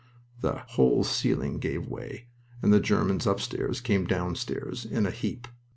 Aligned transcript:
The 0.39 0.63
whole 0.69 1.03
ceiling 1.03 1.59
gave 1.59 1.85
way, 1.85 2.25
and 2.63 2.73
the 2.73 2.79
Germans 2.79 3.27
upstairs 3.27 3.81
came 3.81 4.05
downstairs, 4.07 4.83
in 4.83 5.05
a 5.05 5.11
heap. 5.11 5.47